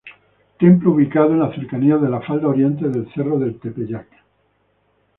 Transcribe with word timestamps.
Templo 0.57 0.93
ubicado 0.93 1.27
en 1.27 1.41
las 1.41 1.53
cercanías 1.53 2.01
de 2.01 2.09
la 2.09 2.21
falda 2.21 2.47
oriente 2.47 2.89
del 2.89 3.13
cerro 3.13 3.37
del 3.37 3.59
Tepeyac. 3.59 4.07